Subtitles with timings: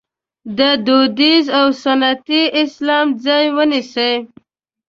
[0.57, 4.13] د دودیز او سنتي اسلام ځای ونیسي.